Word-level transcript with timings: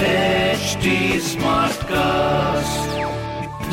HT 0.00 1.20
Smartcast. 1.20 2.86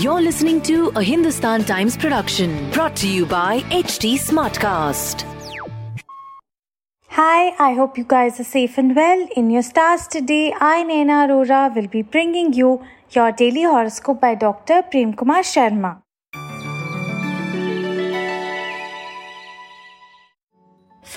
You're 0.03 0.21
listening 0.21 0.61
to 0.63 0.91
a 0.97 1.01
Hindustan 1.01 1.63
Times 1.63 1.95
production 1.95 2.69
brought 2.71 2.97
to 2.97 3.07
you 3.07 3.25
by 3.25 3.61
HT 3.69 4.15
Smartcast. 4.15 5.23
Hi, 7.11 7.55
I 7.57 7.71
hope 7.75 7.97
you 7.97 8.03
guys 8.03 8.41
are 8.41 8.43
safe 8.43 8.77
and 8.77 8.93
well. 8.93 9.25
In 9.37 9.49
your 9.49 9.63
stars 9.63 10.05
today, 10.05 10.53
I, 10.59 10.83
Naina 10.83 11.29
Arora, 11.29 11.73
will 11.73 11.87
be 11.87 12.01
bringing 12.01 12.51
you 12.51 12.83
your 13.11 13.31
daily 13.31 13.63
horoscope 13.63 14.19
by 14.19 14.35
Dr. 14.35 14.81
Prem 14.83 15.13
Kumar 15.13 15.43
Sharma. 15.43 16.01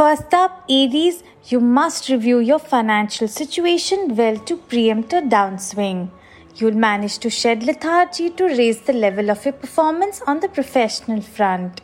First 0.01 0.33
up, 0.33 0.65
Aries, 0.67 1.23
you 1.49 1.61
must 1.61 2.09
review 2.09 2.39
your 2.39 2.59
financial 2.59 3.29
situation 3.29 4.17
well 4.17 4.39
to 4.39 4.57
preempt 4.57 5.13
a 5.13 5.21
downswing. 5.21 6.09
You'll 6.57 6.81
manage 6.85 7.19
to 7.19 7.29
shed 7.29 7.65
lethargy 7.65 8.30
to 8.30 8.45
raise 8.45 8.80
the 8.80 8.95
level 8.95 9.30
of 9.30 9.45
your 9.45 9.52
performance 9.52 10.23
on 10.27 10.41
the 10.41 10.49
professional 10.49 11.21
front. 11.21 11.83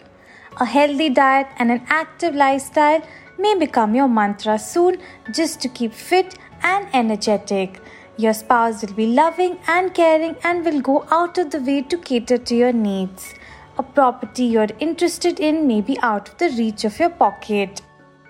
A 0.59 0.65
healthy 0.65 1.11
diet 1.11 1.49
and 1.59 1.71
an 1.71 1.83
active 1.89 2.35
lifestyle 2.35 3.03
may 3.39 3.55
become 3.55 3.95
your 3.95 4.09
mantra 4.09 4.59
soon 4.59 4.97
just 5.31 5.61
to 5.61 5.69
keep 5.69 5.93
fit 5.93 6.39
and 6.63 6.89
energetic. 6.95 7.83
Your 8.17 8.33
spouse 8.33 8.81
will 8.81 8.95
be 8.95 9.09
loving 9.09 9.59
and 9.69 9.93
caring 9.93 10.37
and 10.43 10.65
will 10.65 10.81
go 10.81 11.05
out 11.11 11.37
of 11.37 11.51
the 11.51 11.61
way 11.61 11.83
to 11.83 11.99
cater 11.99 12.39
to 12.39 12.57
your 12.57 12.73
needs. 12.73 13.35
A 13.77 13.83
property 13.83 14.45
you're 14.45 14.75
interested 14.79 15.39
in 15.39 15.67
may 15.67 15.83
be 15.83 15.99
out 16.01 16.31
of 16.31 16.39
the 16.39 16.49
reach 16.57 16.87
of 16.87 16.99
your 16.99 17.11
pocket. 17.11 17.83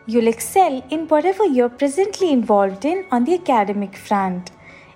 You'll 0.09 0.29
excel 0.29 0.85
in 0.89 1.09
whatever 1.09 1.45
you're 1.45 1.69
presently 1.69 2.31
involved 2.31 2.85
in 2.85 3.05
on 3.11 3.25
the 3.25 3.35
academic 3.35 3.97
front. 3.97 4.53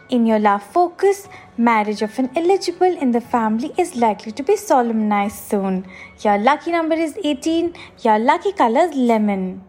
In 0.08 0.24
your 0.24 0.38
love 0.38 0.62
focus, 0.62 1.28
marriage 1.56 2.02
of 2.02 2.16
an 2.20 2.30
eligible 2.36 2.96
in 2.96 3.10
the 3.10 3.20
family 3.20 3.72
is 3.76 3.96
likely 3.96 4.30
to 4.30 4.44
be 4.44 4.56
solemnized 4.56 5.36
soon. 5.36 5.84
Your 6.20 6.38
lucky 6.38 6.70
number 6.70 6.94
is 6.94 7.18
18. 7.24 7.74
Your 8.04 8.20
lucky 8.20 8.52
color 8.52 8.82
is 8.82 8.94
lemon. 8.94 9.64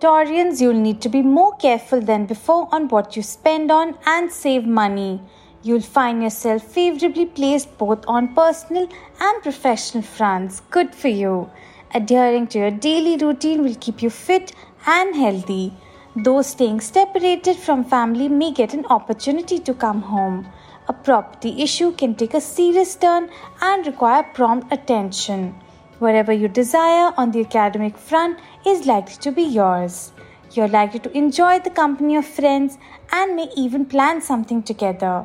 Taurians, 0.00 0.60
you'll 0.60 0.74
need 0.74 1.00
to 1.00 1.08
be 1.08 1.22
more 1.22 1.56
careful 1.58 2.00
than 2.00 2.26
before 2.26 2.68
on 2.72 2.88
what 2.88 3.14
you 3.14 3.22
spend 3.22 3.70
on 3.70 3.96
and 4.04 4.32
save 4.32 4.66
money. 4.66 5.20
You'll 5.64 5.80
find 5.80 6.24
yourself 6.24 6.64
favorably 6.64 7.24
placed 7.24 7.78
both 7.78 8.04
on 8.08 8.34
personal 8.34 8.88
and 9.20 9.42
professional 9.42 10.02
fronts. 10.02 10.60
Good 10.70 10.92
for 10.92 11.06
you. 11.06 11.50
Adhering 11.94 12.48
to 12.48 12.58
your 12.58 12.70
daily 12.72 13.16
routine 13.16 13.62
will 13.62 13.76
keep 13.76 14.02
you 14.02 14.10
fit 14.10 14.52
and 14.86 15.14
healthy. 15.14 15.72
Those 16.16 16.48
staying 16.48 16.80
separated 16.80 17.56
from 17.56 17.84
family 17.84 18.28
may 18.28 18.50
get 18.50 18.74
an 18.74 18.86
opportunity 18.86 19.60
to 19.60 19.72
come 19.72 20.02
home. 20.02 20.48
A 20.88 20.92
property 20.92 21.62
issue 21.62 21.92
can 21.92 22.16
take 22.16 22.34
a 22.34 22.40
serious 22.40 22.96
turn 22.96 23.30
and 23.60 23.86
require 23.86 24.24
prompt 24.24 24.72
attention. 24.72 25.54
Whatever 26.00 26.32
you 26.32 26.48
desire 26.48 27.14
on 27.16 27.30
the 27.30 27.42
academic 27.42 27.96
front 27.96 28.40
is 28.66 28.84
likely 28.84 29.14
to 29.20 29.30
be 29.30 29.42
yours. 29.42 30.12
You're 30.54 30.68
likely 30.68 30.98
to 31.00 31.16
enjoy 31.16 31.60
the 31.60 31.70
company 31.70 32.16
of 32.16 32.26
friends 32.26 32.78
and 33.12 33.36
may 33.36 33.48
even 33.56 33.86
plan 33.86 34.20
something 34.20 34.62
together. 34.62 35.24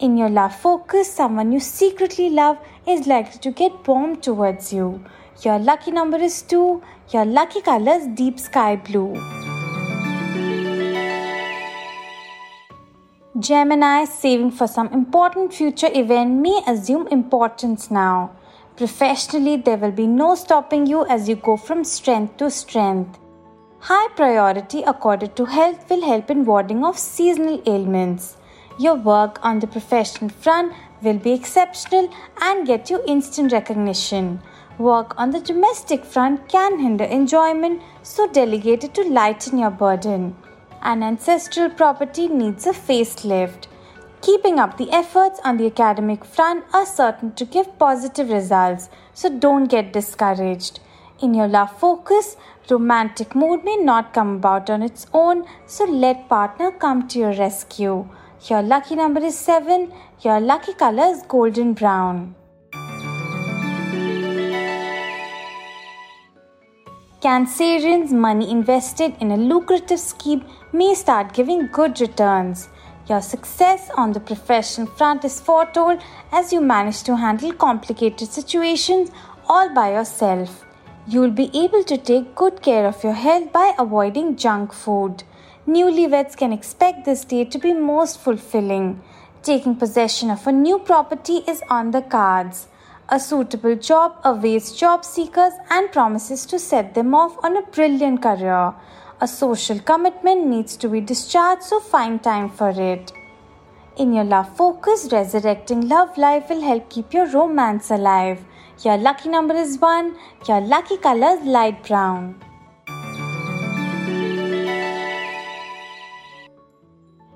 In 0.00 0.16
your 0.16 0.28
love 0.28 0.54
focus, 0.54 1.12
someone 1.12 1.50
you 1.50 1.58
secretly 1.58 2.30
love 2.30 2.56
is 2.86 3.08
likely 3.08 3.40
to 3.40 3.50
get 3.50 3.86
warm 3.88 4.20
towards 4.20 4.72
you. 4.72 5.04
Your 5.42 5.58
lucky 5.58 5.90
number 5.90 6.18
is 6.18 6.40
2. 6.42 6.80
Your 7.10 7.24
lucky 7.24 7.60
color 7.62 7.94
is 7.94 8.06
deep 8.06 8.38
sky 8.38 8.76
blue. 8.76 9.14
Gemini, 13.40 14.04
saving 14.04 14.52
for 14.52 14.68
some 14.68 14.86
important 14.92 15.52
future 15.52 15.90
event 15.92 16.42
may 16.42 16.62
assume 16.68 17.08
importance 17.08 17.90
now. 17.90 18.30
Professionally, 18.76 19.56
there 19.56 19.78
will 19.78 19.90
be 19.90 20.06
no 20.06 20.36
stopping 20.36 20.86
you 20.86 21.06
as 21.06 21.28
you 21.28 21.34
go 21.34 21.56
from 21.56 21.82
strength 21.82 22.36
to 22.36 22.52
strength. 22.52 23.18
High 23.80 24.08
priority 24.14 24.82
accorded 24.82 25.34
to 25.34 25.46
health 25.46 25.90
will 25.90 26.04
help 26.06 26.30
in 26.30 26.44
warding 26.44 26.84
off 26.84 26.96
seasonal 26.98 27.60
ailments. 27.66 28.36
Your 28.78 28.94
work 28.94 29.40
on 29.42 29.58
the 29.58 29.66
professional 29.66 30.30
front 30.30 30.72
will 31.02 31.18
be 31.18 31.32
exceptional 31.32 32.08
and 32.40 32.64
get 32.64 32.90
you 32.90 33.02
instant 33.08 33.52
recognition. 33.52 34.40
Work 34.78 35.18
on 35.18 35.30
the 35.30 35.40
domestic 35.40 36.04
front 36.04 36.48
can 36.48 36.78
hinder 36.78 37.02
enjoyment, 37.02 37.82
so 38.04 38.28
delegate 38.28 38.84
it 38.84 38.94
to 38.94 39.02
lighten 39.02 39.58
your 39.58 39.72
burden. 39.72 40.36
An 40.80 41.02
ancestral 41.02 41.70
property 41.70 42.28
needs 42.28 42.68
a 42.68 42.72
facelift. 42.72 43.66
Keeping 44.22 44.60
up 44.60 44.76
the 44.76 44.92
efforts 44.92 45.40
on 45.42 45.56
the 45.56 45.66
academic 45.66 46.24
front 46.24 46.64
are 46.72 46.86
certain 46.86 47.32
to 47.32 47.44
give 47.44 47.78
positive 47.80 48.30
results, 48.30 48.88
so 49.12 49.28
don't 49.28 49.64
get 49.64 49.92
discouraged. 49.92 50.78
In 51.20 51.34
your 51.34 51.48
love 51.48 51.76
focus, 51.76 52.36
romantic 52.70 53.34
mood 53.34 53.64
may 53.64 53.76
not 53.76 54.14
come 54.14 54.36
about 54.36 54.70
on 54.70 54.84
its 54.84 55.08
own, 55.12 55.44
so 55.66 55.84
let 55.84 56.28
partner 56.28 56.70
come 56.70 57.08
to 57.08 57.18
your 57.18 57.32
rescue. 57.32 58.08
Your 58.46 58.62
lucky 58.62 58.94
number 58.94 59.20
is 59.20 59.36
7. 59.36 59.92
Your 60.22 60.38
lucky 60.38 60.72
color 60.72 61.06
is 61.06 61.22
golden 61.26 61.74
brown. 61.74 62.36
Cancerians' 67.20 68.12
money 68.12 68.48
invested 68.48 69.14
in 69.20 69.32
a 69.32 69.36
lucrative 69.36 69.98
scheme 69.98 70.44
may 70.72 70.94
start 70.94 71.34
giving 71.34 71.66
good 71.72 72.00
returns. 72.00 72.68
Your 73.08 73.20
success 73.20 73.90
on 73.96 74.12
the 74.12 74.20
professional 74.20 74.86
front 74.86 75.24
is 75.24 75.40
foretold 75.40 76.00
as 76.30 76.52
you 76.52 76.60
manage 76.60 77.02
to 77.02 77.16
handle 77.16 77.52
complicated 77.52 78.28
situations 78.28 79.10
all 79.48 79.74
by 79.74 79.92
yourself. 79.94 80.64
You 81.08 81.22
will 81.22 81.32
be 81.32 81.50
able 81.52 81.82
to 81.82 81.98
take 81.98 82.36
good 82.36 82.62
care 82.62 82.86
of 82.86 83.02
your 83.02 83.14
health 83.14 83.52
by 83.52 83.74
avoiding 83.78 84.36
junk 84.36 84.72
food. 84.72 85.24
Newlyweds 85.68 86.34
can 86.34 86.50
expect 86.50 87.04
this 87.04 87.26
day 87.26 87.44
to 87.44 87.58
be 87.58 87.74
most 87.74 88.20
fulfilling. 88.20 89.02
Taking 89.42 89.76
possession 89.76 90.30
of 90.30 90.46
a 90.46 90.52
new 90.52 90.78
property 90.78 91.42
is 91.46 91.60
on 91.68 91.90
the 91.90 92.00
cards. 92.00 92.68
A 93.10 93.20
suitable 93.20 93.76
job 93.76 94.16
awaits 94.24 94.72
job 94.74 95.04
seekers 95.04 95.52
and 95.68 95.92
promises 95.92 96.46
to 96.46 96.58
set 96.58 96.94
them 96.94 97.14
off 97.14 97.36
on 97.44 97.54
a 97.54 97.66
brilliant 97.76 98.22
career. 98.22 98.72
A 99.20 99.28
social 99.28 99.78
commitment 99.78 100.46
needs 100.46 100.74
to 100.78 100.88
be 100.88 101.02
discharged, 101.02 101.64
so 101.64 101.80
find 101.80 102.22
time 102.22 102.48
for 102.48 102.70
it. 102.70 103.12
In 103.98 104.14
your 104.14 104.24
love 104.24 104.56
focus, 104.56 105.10
resurrecting 105.12 105.86
love 105.86 106.16
life 106.16 106.48
will 106.48 106.62
help 106.62 106.88
keep 106.88 107.12
your 107.12 107.26
romance 107.26 107.90
alive. 107.90 108.42
Your 108.86 108.96
lucky 108.96 109.28
number 109.28 109.54
is 109.54 109.78
1. 109.78 110.16
Your 110.48 110.62
lucky 110.62 110.96
color 110.96 111.36
is 111.36 111.44
light 111.44 111.86
brown. 111.86 112.47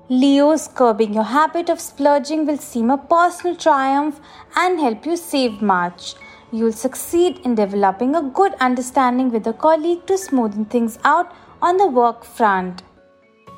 Leo's 0.09 0.67
curbing 0.67 1.13
your 1.13 1.23
habit 1.23 1.69
of 1.69 1.79
splurging 1.79 2.45
will 2.45 2.57
seem 2.57 2.91
a 2.91 2.97
personal 2.97 3.55
triumph 3.55 4.19
and 4.53 4.77
help 4.77 5.05
you 5.05 5.15
save 5.15 5.61
much. 5.61 6.15
You'll 6.51 6.73
succeed 6.73 7.39
in 7.45 7.55
developing 7.55 8.13
a 8.13 8.21
good 8.21 8.53
understanding 8.55 9.31
with 9.31 9.47
a 9.47 9.53
colleague 9.53 10.05
to 10.07 10.15
smoothen 10.15 10.69
things 10.69 10.99
out 11.05 11.33
on 11.61 11.77
the 11.77 11.87
work 11.87 12.25
front. 12.25 12.83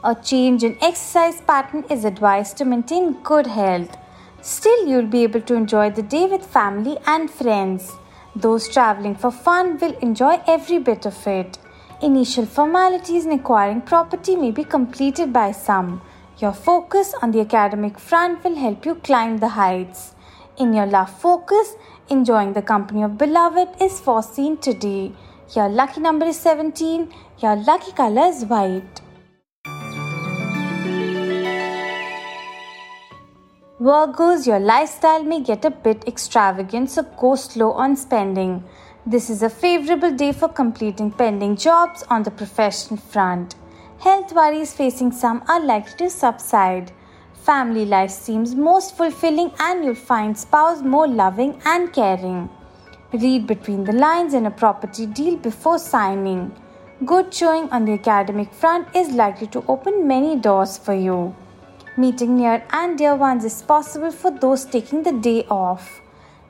A 0.04 0.14
change 0.14 0.64
in 0.64 0.78
exercise 0.84 1.42
pattern 1.42 1.84
is 1.90 2.06
advised 2.06 2.58
to 2.58 2.66
maintain 2.66 3.24
good 3.24 3.48
health. 3.48 3.98
Still, 4.44 4.88
you'll 4.88 5.08
be 5.08 5.24
able 5.24 5.42
to 5.42 5.56
enjoy 5.56 5.90
the 5.90 6.04
day 6.04 6.28
with 6.28 6.46
family 6.46 7.00
and 7.08 7.32
friends. 7.32 7.92
Those 8.36 8.68
traveling 8.68 9.16
for 9.16 9.32
fun 9.32 9.80
will 9.80 9.98
enjoy 9.98 10.40
every 10.46 10.78
bit 10.78 11.08
of 11.08 11.26
it. 11.26 11.58
Initial 12.04 12.46
formalities 12.46 13.26
in 13.26 13.32
acquiring 13.32 13.82
property 13.82 14.36
may 14.36 14.52
be 14.52 14.64
completed 14.64 15.34
by 15.34 15.52
some. 15.52 16.02
Your 16.38 16.52
focus 16.52 17.14
on 17.22 17.32
the 17.32 17.40
academic 17.40 17.98
front 17.98 18.44
will 18.44 18.56
help 18.56 18.86
you 18.86 18.96
climb 18.96 19.38
the 19.38 19.48
heights. 19.48 20.16
In 20.58 20.74
your 20.74 20.86
love 20.86 21.10
focus, 21.22 21.76
enjoying 22.10 22.52
the 22.52 22.62
company 22.62 23.04
of 23.04 23.18
beloved 23.18 23.82
is 23.82 24.02
foreseen 24.02 24.58
today. 24.58 25.14
Your 25.56 25.70
lucky 25.70 26.02
number 26.02 26.26
is 26.26 26.38
17. 26.38 27.10
Your 27.40 27.56
lucky 27.56 27.94
color 27.94 28.28
is 28.28 28.44
white. 28.44 29.02
Virgos, 33.80 34.46
your 34.46 34.60
lifestyle 34.60 35.24
may 35.24 35.40
get 35.40 35.64
a 35.64 35.70
bit 35.70 36.04
extravagant, 36.06 36.90
so 36.90 37.04
go 37.04 37.36
slow 37.36 37.72
on 37.72 37.96
spending. 37.96 38.62
This 39.06 39.30
is 39.30 39.42
a 39.42 39.50
favorable 39.50 40.12
day 40.12 40.34
for 40.34 40.50
completing 40.50 41.12
pending 41.12 41.56
jobs 41.56 42.04
on 42.10 42.24
the 42.24 42.32
professional 42.32 43.00
front. 43.00 43.56
Health 44.06 44.34
worries 44.34 44.72
facing 44.72 45.12
some 45.12 45.44
are 45.48 45.60
likely 45.60 45.96
to 45.98 46.10
subside. 46.12 46.92
Family 47.34 47.86
life 47.86 48.12
seems 48.12 48.54
most 48.54 48.96
fulfilling 48.96 49.50
and 49.58 49.84
you'll 49.84 49.96
find 49.96 50.38
spouse 50.38 50.84
more 50.84 51.08
loving 51.08 51.60
and 51.66 51.92
caring. 51.92 52.48
Read 53.14 53.48
between 53.48 53.84
the 53.84 53.94
lines 53.94 54.36
in 54.36 54.46
a 54.46 54.52
property 54.52 55.08
deal 55.08 55.38
before 55.38 55.80
signing. 55.80 56.56
Good 57.04 57.34
showing 57.34 57.68
on 57.72 57.86
the 57.86 57.94
academic 57.94 58.54
front 58.54 58.96
is 58.96 59.10
likely 59.10 59.48
to 59.48 59.66
open 59.68 60.08
many 60.08 60.36
doors 60.36 60.78
for 60.78 60.94
you. 60.94 61.36
Meeting 61.98 62.38
near 62.38 62.64
and 62.70 63.00
dear 63.00 63.16
ones 63.16 63.44
is 63.44 63.64
possible 63.64 64.12
for 64.12 64.30
those 64.30 64.66
taking 64.66 65.02
the 65.02 65.14
day 65.14 65.48
off. 65.50 66.00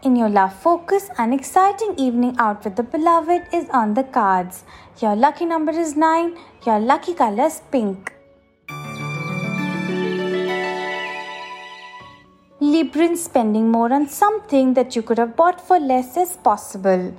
In 0.03 0.15
your 0.15 0.29
love 0.29 0.53
focus, 0.53 1.09
an 1.17 1.33
exciting 1.33 1.95
evening 1.97 2.35
out 2.37 2.63
with 2.63 2.75
the 2.75 2.83
beloved 2.83 3.43
is 3.53 3.69
on 3.69 3.93
the 3.93 4.03
cards. 4.03 4.63
Your 5.01 5.15
lucky 5.15 5.45
number 5.45 5.71
is 5.71 5.95
9, 5.95 6.37
your 6.65 6.79
lucky 6.79 7.13
color 7.13 7.45
is 7.45 7.61
pink. 7.71 8.13
Librans 12.61 13.17
spending 13.17 13.71
more 13.71 13.91
on 13.91 14.07
something 14.07 14.73
that 14.75 14.95
you 14.95 15.01
could 15.01 15.17
have 15.17 15.35
bought 15.35 15.59
for 15.59 15.79
less 15.79 16.15
is 16.17 16.37
possible. 16.37 17.13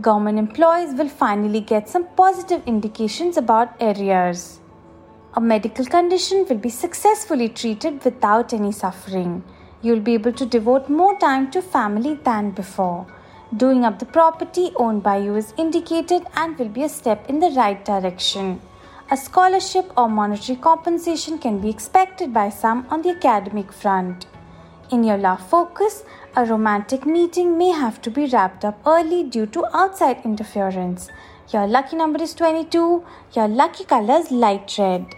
Government 0.00 0.38
employees 0.38 0.94
will 0.94 1.08
finally 1.08 1.60
get 1.60 1.88
some 1.88 2.06
positive 2.16 2.62
indications 2.66 3.36
about 3.36 3.74
arrears 3.80 4.60
a 5.38 5.40
medical 5.40 5.84
condition 5.84 6.44
will 6.48 6.56
be 6.56 6.68
successfully 6.68 7.48
treated 7.48 8.02
without 8.04 8.52
any 8.52 8.72
suffering. 8.72 9.44
You'll 9.80 10.00
be 10.00 10.14
able 10.14 10.32
to 10.32 10.44
devote 10.44 10.88
more 10.88 11.18
time 11.18 11.50
to 11.52 11.62
family 11.62 12.14
than 12.14 12.50
before. 12.50 13.06
Doing 13.56 13.84
up 13.84 13.98
the 13.98 14.06
property 14.06 14.72
owned 14.76 15.02
by 15.02 15.18
you 15.18 15.36
is 15.36 15.54
indicated 15.56 16.26
and 16.34 16.58
will 16.58 16.68
be 16.68 16.82
a 16.82 16.88
step 16.88 17.30
in 17.30 17.38
the 17.38 17.50
right 17.50 17.84
direction. 17.84 18.60
A 19.10 19.16
scholarship 19.16 19.90
or 19.96 20.08
monetary 20.08 20.58
compensation 20.58 21.38
can 21.38 21.60
be 21.60 21.70
expected 21.70 22.34
by 22.34 22.50
some 22.50 22.86
on 22.90 23.02
the 23.02 23.10
academic 23.10 23.72
front. 23.72 24.26
In 24.90 25.04
your 25.04 25.16
love 25.16 25.46
focus, 25.48 26.02
a 26.36 26.44
romantic 26.44 27.06
meeting 27.06 27.56
may 27.56 27.70
have 27.70 28.02
to 28.02 28.10
be 28.10 28.26
wrapped 28.26 28.64
up 28.64 28.80
early 28.86 29.22
due 29.22 29.46
to 29.46 29.64
outside 29.76 30.24
interference. 30.24 31.08
Your 31.52 31.66
lucky 31.66 31.96
number 31.96 32.22
is 32.22 32.34
22. 32.34 33.04
Your 33.34 33.48
lucky 33.48 33.84
color 33.84 34.18
is 34.20 34.30
light 34.30 34.76
red. 34.78 35.17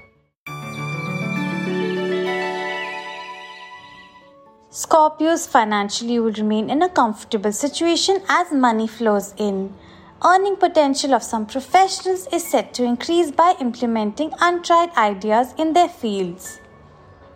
Scorpios 4.80 5.46
financially 5.46 6.18
will 6.18 6.32
remain 6.32 6.70
in 6.70 6.80
a 6.80 6.88
comfortable 6.88 7.52
situation 7.52 8.22
as 8.30 8.50
money 8.50 8.86
flows 8.86 9.34
in. 9.36 9.74
Earning 10.24 10.56
potential 10.56 11.12
of 11.12 11.22
some 11.22 11.44
professionals 11.44 12.26
is 12.32 12.48
set 12.50 12.72
to 12.72 12.84
increase 12.84 13.30
by 13.30 13.54
implementing 13.60 14.32
untried 14.40 14.88
ideas 14.96 15.52
in 15.58 15.74
their 15.74 15.90
fields. 15.90 16.60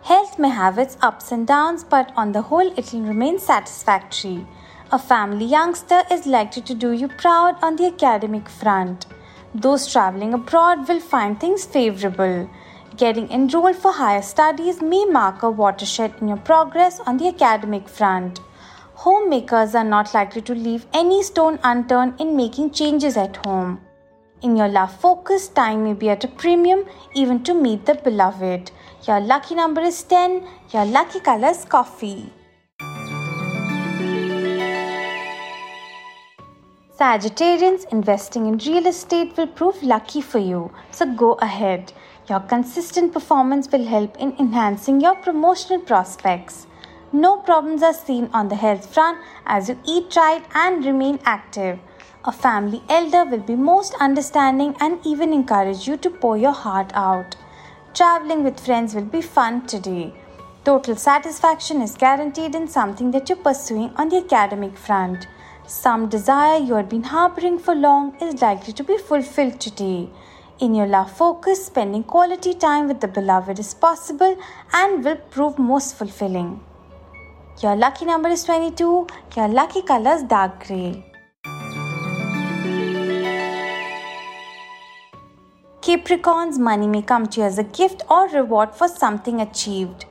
Health 0.01 0.39
may 0.39 0.49
have 0.49 0.79
its 0.79 0.97
ups 1.03 1.31
and 1.31 1.45
downs, 1.45 1.83
but 1.83 2.11
on 2.15 2.31
the 2.31 2.41
whole, 2.41 2.73
it 2.79 2.91
will 2.91 3.01
remain 3.01 3.37
satisfactory. 3.37 4.47
A 4.91 4.97
family 4.97 5.45
youngster 5.45 6.01
is 6.09 6.25
likely 6.25 6.63
to 6.63 6.73
do 6.73 6.93
you 6.93 7.07
proud 7.09 7.63
on 7.63 7.75
the 7.75 7.85
academic 7.85 8.49
front. 8.49 9.05
Those 9.53 9.85
traveling 9.85 10.33
abroad 10.33 10.87
will 10.87 10.99
find 10.99 11.39
things 11.39 11.63
favorable. 11.63 12.49
Getting 12.97 13.29
enrolled 13.29 13.75
for 13.75 13.91
higher 13.91 14.21
studies 14.21 14.81
may 14.81 15.03
mark 15.05 15.43
a 15.43 15.49
watershed 15.49 16.13
in 16.21 16.29
your 16.29 16.37
progress 16.37 16.99
on 17.01 17.17
the 17.17 17.27
academic 17.27 17.89
front. 17.89 18.39
Homemakers 18.93 19.75
are 19.75 19.83
not 19.83 20.13
likely 20.13 20.41
to 20.43 20.53
leave 20.53 20.85
any 20.93 21.21
stone 21.23 21.59
unturned 21.63 22.21
in 22.21 22.37
making 22.37 22.71
changes 22.71 23.17
at 23.17 23.43
home. 23.45 23.81
In 24.43 24.55
your 24.55 24.69
love 24.69 24.95
focus, 25.01 25.49
time 25.49 25.83
may 25.83 25.93
be 25.93 26.09
at 26.09 26.23
a 26.23 26.29
premium 26.29 26.85
even 27.15 27.43
to 27.43 27.53
meet 27.53 27.85
the 27.85 27.95
beloved. 27.95 28.71
Your 29.07 29.19
lucky 29.19 29.55
number 29.55 29.81
is 29.81 30.01
10, 30.03 30.47
your 30.71 30.85
lucky 30.85 31.19
color 31.19 31.49
is 31.49 31.65
coffee. 31.65 32.31
Sagittarians 36.97 37.91
investing 37.91 38.45
in 38.45 38.57
real 38.59 38.87
estate 38.87 39.35
will 39.35 39.47
prove 39.47 39.83
lucky 39.83 40.21
for 40.21 40.39
you, 40.39 40.71
so 40.91 41.05
go 41.05 41.33
ahead. 41.33 41.91
Your 42.27 42.39
consistent 42.39 43.13
performance 43.13 43.71
will 43.71 43.85
help 43.85 44.17
in 44.17 44.35
enhancing 44.39 44.99
your 44.99 45.13
promotional 45.15 45.79
prospects. 45.79 46.65
No 47.13 47.37
problems 47.37 47.83
are 47.83 47.93
seen 47.93 48.31
on 48.33 48.47
the 48.47 48.55
health 48.55 48.91
front 48.91 49.19
as 49.45 49.69
you 49.69 49.79
eat 49.85 50.15
right 50.15 50.43
and 50.55 50.83
remain 50.83 51.19
active. 51.23 51.77
A 52.23 52.31
family 52.31 52.81
elder 52.89 53.25
will 53.25 53.43
be 53.43 53.55
most 53.55 53.93
understanding 53.99 54.75
and 54.79 55.05
even 55.05 55.33
encourage 55.33 55.87
you 55.87 55.97
to 55.97 56.09
pour 56.09 56.35
your 56.35 56.51
heart 56.51 56.89
out. 56.95 57.35
Traveling 57.93 58.43
with 58.43 58.59
friends 58.59 58.95
will 58.95 59.05
be 59.05 59.21
fun 59.21 59.67
today. 59.67 60.11
Total 60.63 60.95
satisfaction 60.95 61.79
is 61.79 61.93
guaranteed 61.93 62.55
in 62.55 62.67
something 62.67 63.11
that 63.11 63.29
you're 63.29 63.37
pursuing 63.37 63.91
on 63.97 64.09
the 64.09 64.17
academic 64.17 64.75
front. 64.75 65.27
Some 65.67 66.09
desire 66.09 66.57
you 66.57 66.73
have 66.73 66.89
been 66.89 67.03
harboring 67.03 67.59
for 67.59 67.75
long 67.75 68.15
is 68.19 68.41
likely 68.41 68.73
to 68.73 68.83
be 68.83 68.97
fulfilled 68.97 69.59
today. 69.59 70.09
In 70.59 70.73
your 70.73 70.87
love 70.87 71.11
focus, 71.11 71.65
spending 71.65 72.03
quality 72.03 72.53
time 72.53 72.87
with 72.87 73.01
the 73.01 73.09
beloved 73.09 73.59
is 73.59 73.73
possible 73.73 74.37
and 74.71 75.03
will 75.03 75.17
prove 75.17 75.59
most 75.59 75.95
fulfilling. 75.95 76.61
Your 77.61 77.75
lucky 77.75 78.05
number 78.05 78.29
is 78.29 78.45
22. 78.45 79.07
Your 79.35 79.47
lucky 79.49 79.81
color 79.81 80.11
is 80.11 80.23
dark 80.23 80.65
grey. 80.65 81.11
Capricorn's 85.81 86.57
money 86.57 86.87
may 86.87 87.01
come 87.01 87.27
to 87.27 87.41
you 87.41 87.45
as 87.45 87.57
a 87.57 87.63
gift 87.63 88.03
or 88.09 88.29
reward 88.29 88.73
for 88.73 88.87
something 88.87 89.41
achieved. 89.41 90.05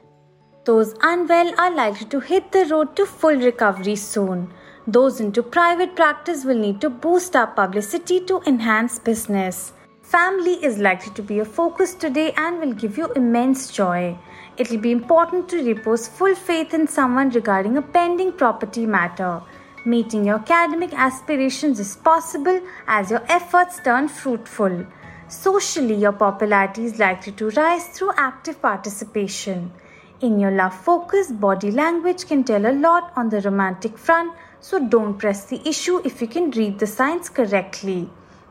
Those 0.67 0.95
unwell 1.01 1.55
are 1.59 1.75
likely 1.75 2.07
to 2.09 2.21
hit 2.21 2.53
the 2.53 2.67
road 2.67 2.95
to 2.97 3.07
full 3.07 3.37
recovery 3.37 3.97
soon. 3.97 4.53
Those 4.87 5.21
into 5.21 5.43
private 5.43 5.97
practice 5.97 6.45
will 6.45 6.59
need 6.59 6.83
to 6.83 6.91
boost 6.91 7.35
up 7.35 7.57
publicity 7.57 8.21
to 8.27 8.43
enhance 8.47 8.99
business. 8.99 9.73
Family 10.05 10.63
is 10.63 10.77
likely 10.77 11.15
to 11.15 11.23
be 11.23 11.39
a 11.39 11.47
focus 11.47 11.95
today 11.95 12.35
and 12.37 12.61
will 12.61 12.75
give 12.75 12.99
you 12.99 13.11
immense 13.17 13.73
joy. 13.73 14.19
It 14.59 14.71
will 14.71 14.79
be 14.79 14.93
important 14.93 15.49
to 15.49 15.65
repose 15.65 16.09
full 16.09 16.35
faith 16.35 16.75
in 16.75 16.87
someone 16.87 17.31
regarding 17.31 17.79
a 17.79 17.83
pending 17.83 18.33
property 18.33 18.85
matter. 18.85 19.41
Meeting 19.87 20.27
your 20.27 20.41
academic 20.41 20.93
aspirations 20.93 21.81
is 21.81 21.97
possible 21.97 22.61
as 22.87 23.11
your 23.11 23.23
efforts 23.31 23.81
turn 23.83 24.09
fruitful. 24.09 24.85
Socially, 25.29 25.95
your 25.95 26.13
popularity 26.13 26.85
is 26.85 26.99
likely 26.99 27.33
to 27.33 27.49
rise 27.53 27.87
through 27.89 28.13
active 28.19 28.61
participation. 28.61 29.73
In 30.21 30.39
your 30.39 30.51
love 30.51 30.75
focus, 30.75 31.33
body 31.33 31.71
language 31.71 32.27
can 32.27 32.45
tell 32.45 32.67
a 32.67 32.77
lot 32.79 33.11
on 33.17 33.31
the 33.31 33.41
romantic 33.41 33.97
front, 33.97 34.35
so 34.61 34.87
don't 34.87 35.19
press 35.19 35.47
the 35.47 35.67
issue 35.67 36.03
if 36.05 36.21
you 36.21 36.29
can 36.29 36.51
read 36.51 36.79
the 36.79 36.87
signs 36.87 37.31
correctly. 37.31 38.11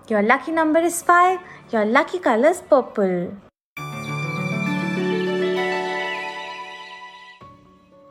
Your 0.10 0.22
lucky 0.22 0.52
number 0.52 0.80
is 0.80 1.02
5. 1.02 1.40
Your 1.72 1.86
lucky 1.86 2.20
color 2.20 2.50
is 2.50 2.62
purple. 2.62 3.32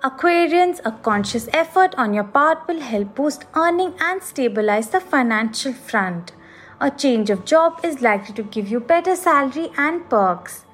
Aquarians, 0.02 0.80
a 0.86 0.92
conscious 1.02 1.48
effort 1.52 1.94
on 1.98 2.14
your 2.14 2.24
part 2.24 2.66
will 2.66 2.80
help 2.80 3.14
boost 3.14 3.44
earning 3.54 3.92
and 4.00 4.22
stabilize 4.22 4.88
the 4.88 5.00
financial 5.00 5.74
front. 5.74 6.32
A 6.80 6.90
change 6.90 7.28
of 7.28 7.44
job 7.44 7.78
is 7.84 8.00
likely 8.00 8.34
to 8.36 8.42
give 8.42 8.68
you 8.68 8.80
better 8.80 9.14
salary 9.14 9.68
and 9.76 10.08
perks. 10.08 10.64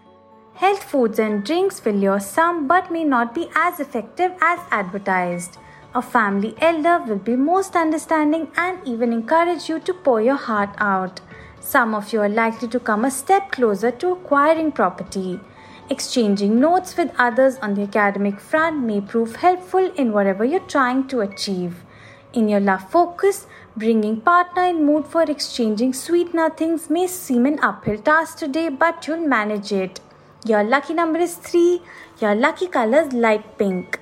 Health 0.54 0.84
foods 0.84 1.18
and 1.18 1.44
drinks 1.44 1.84
will 1.84 1.94
lure 1.94 2.20
some 2.20 2.68
but 2.68 2.92
may 2.92 3.02
not 3.02 3.34
be 3.34 3.48
as 3.56 3.80
effective 3.80 4.32
as 4.40 4.60
advertised. 4.70 5.58
A 5.94 6.02
family 6.02 6.54
elder 6.60 7.02
will 7.06 7.18
be 7.18 7.34
most 7.34 7.74
understanding 7.74 8.48
and 8.58 8.78
even 8.86 9.10
encourage 9.10 9.70
you 9.70 9.80
to 9.80 9.94
pour 9.94 10.20
your 10.20 10.36
heart 10.36 10.74
out. 10.76 11.20
Some 11.60 11.94
of 11.94 12.12
you 12.12 12.20
are 12.20 12.28
likely 12.28 12.68
to 12.68 12.78
come 12.78 13.06
a 13.06 13.10
step 13.10 13.52
closer 13.52 13.90
to 13.90 14.12
acquiring 14.12 14.72
property. 14.72 15.40
Exchanging 15.88 16.60
notes 16.60 16.94
with 16.94 17.10
others 17.18 17.56
on 17.62 17.72
the 17.72 17.84
academic 17.84 18.38
front 18.38 18.84
may 18.84 19.00
prove 19.00 19.36
helpful 19.36 19.90
in 19.96 20.12
whatever 20.12 20.44
you're 20.44 20.68
trying 20.74 21.08
to 21.08 21.20
achieve. 21.20 21.82
In 22.34 22.50
your 22.50 22.60
love 22.60 22.90
focus, 22.90 23.46
bringing 23.74 24.20
partner 24.20 24.64
in 24.64 24.84
mood 24.84 25.06
for 25.06 25.22
exchanging 25.22 25.94
sweet 25.94 26.34
nothings 26.34 26.90
may 26.90 27.06
seem 27.06 27.46
an 27.46 27.58
uphill 27.60 27.96
task 27.96 28.36
today, 28.36 28.68
but 28.68 29.06
you'll 29.06 29.26
manage 29.26 29.72
it. 29.72 30.00
Your 30.44 30.62
lucky 30.62 30.92
number 30.92 31.18
is 31.18 31.36
3. 31.36 31.80
Your 32.20 32.34
lucky 32.34 32.68
color 32.68 33.00
is 33.00 33.14
light 33.14 33.56
pink. 33.56 33.98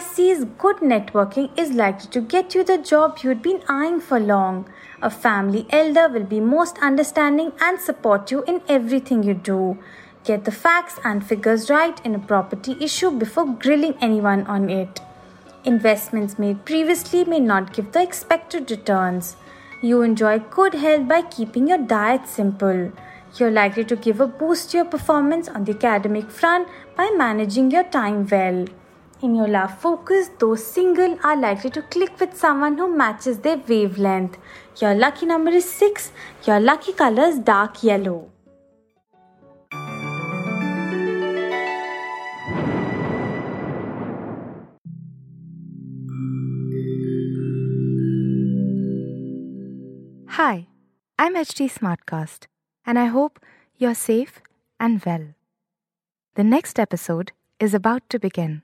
Sees 0.00 0.44
good 0.58 0.76
networking 0.78 1.50
is 1.58 1.72
likely 1.72 2.08
to 2.10 2.20
get 2.20 2.54
you 2.54 2.64
the 2.64 2.78
job 2.78 3.18
you'd 3.22 3.42
been 3.42 3.62
eyeing 3.68 4.00
for 4.00 4.18
long. 4.20 4.68
A 5.02 5.10
family 5.10 5.66
elder 5.70 6.08
will 6.08 6.24
be 6.24 6.40
most 6.40 6.78
understanding 6.78 7.52
and 7.60 7.80
support 7.80 8.30
you 8.30 8.44
in 8.44 8.62
everything 8.68 9.22
you 9.22 9.34
do. 9.34 9.78
Get 10.24 10.44
the 10.44 10.52
facts 10.52 10.98
and 11.04 11.26
figures 11.26 11.68
right 11.68 12.00
in 12.04 12.14
a 12.14 12.18
property 12.18 12.76
issue 12.80 13.10
before 13.10 13.46
grilling 13.46 13.94
anyone 14.00 14.46
on 14.46 14.70
it. 14.70 15.00
Investments 15.64 16.38
made 16.38 16.64
previously 16.64 17.24
may 17.24 17.40
not 17.40 17.72
give 17.72 17.92
the 17.92 18.02
expected 18.02 18.70
returns. 18.70 19.36
You 19.82 20.02
enjoy 20.02 20.38
good 20.38 20.74
health 20.74 21.08
by 21.08 21.22
keeping 21.22 21.68
your 21.68 21.78
diet 21.78 22.26
simple. 22.28 22.92
You're 23.36 23.50
likely 23.50 23.84
to 23.84 23.96
give 23.96 24.20
a 24.20 24.26
boost 24.26 24.70
to 24.70 24.78
your 24.78 24.86
performance 24.86 25.48
on 25.48 25.64
the 25.64 25.72
academic 25.72 26.30
front 26.30 26.68
by 26.96 27.10
managing 27.16 27.70
your 27.70 27.84
time 27.84 28.26
well. 28.30 28.66
In 29.22 29.34
your 29.34 29.48
love 29.48 29.78
focus, 29.80 30.28
those 30.38 30.66
single 30.66 31.18
are 31.24 31.36
likely 31.36 31.70
to 31.70 31.82
click 31.82 32.18
with 32.20 32.36
someone 32.36 32.76
who 32.76 32.94
matches 32.94 33.38
their 33.38 33.56
wavelength. 33.56 34.36
Your 34.80 34.94
lucky 34.94 35.24
number 35.24 35.50
is 35.50 35.70
6. 35.72 36.12
Your 36.46 36.60
lucky 36.60 36.92
color 36.92 37.24
is 37.24 37.38
dark 37.38 37.82
yellow. 37.82 38.30
Hi, 50.28 50.66
I'm 51.18 51.36
HT 51.36 51.70
Smartcast, 51.72 52.48
and 52.84 52.98
I 52.98 53.06
hope 53.06 53.38
you're 53.78 53.94
safe 53.94 54.42
and 54.78 55.00
well. 55.06 55.28
The 56.34 56.44
next 56.44 56.78
episode 56.78 57.30
is 57.60 57.72
about 57.72 58.10
to 58.10 58.18
begin. 58.18 58.63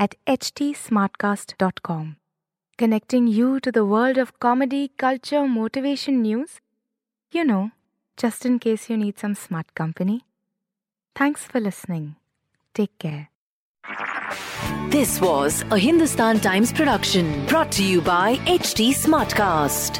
at 0.00 0.14
htsmartcast.com, 0.26 2.16
connecting 2.78 3.26
you 3.26 3.60
to 3.60 3.70
the 3.70 3.84
world 3.84 4.16
of 4.16 4.40
comedy, 4.40 4.90
culture, 4.96 5.46
motivation 5.46 6.22
news. 6.22 6.58
You 7.30 7.44
know, 7.44 7.70
just 8.16 8.46
in 8.46 8.58
case 8.58 8.88
you 8.88 8.96
need 8.96 9.18
some 9.18 9.34
smart 9.34 9.74
company. 9.74 10.24
Thanks 11.14 11.44
for 11.44 11.60
listening. 11.60 12.16
Take 12.74 12.98
care. 12.98 13.28
This 14.88 15.20
was 15.20 15.62
a 15.70 15.78
Hindustan 15.78 16.40
Times 16.40 16.72
production 16.72 17.46
brought 17.46 17.70
to 17.72 17.84
you 17.84 18.00
by 18.00 18.36
HT 18.46 18.94
Smartcast. 18.94 19.98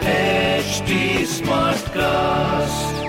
HT 0.00 1.22
Smartcast. 1.40 3.01